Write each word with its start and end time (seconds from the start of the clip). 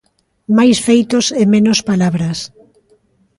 Máis 0.57 0.77
feitos 0.87 1.25
e 1.41 1.43
menos 1.53 1.79
palabras. 1.89 2.37